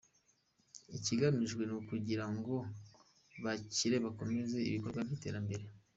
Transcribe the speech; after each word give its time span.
Ikigamijwe 0.97 1.61
ni 1.65 1.75
ukugira 1.79 2.25
ngo 2.35 2.55
bakire 3.43 3.97
bakomeze 4.05 4.57
ibikorwa 4.69 4.99
by’iterambere. 5.07 5.63